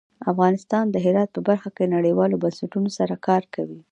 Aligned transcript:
افغانستان 0.31 0.85
د 0.89 0.95
هرات 1.05 1.29
په 1.33 1.41
برخه 1.47 1.69
کې 1.75 1.93
نړیوالو 1.95 2.41
بنسټونو 2.43 2.89
سره 2.97 3.13
کار 3.27 3.43
کوي. 3.55 3.79